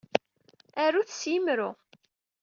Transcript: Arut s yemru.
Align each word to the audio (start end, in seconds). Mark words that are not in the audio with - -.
Arut 0.83 1.09
s 1.19 1.21
yemru. 1.31 1.69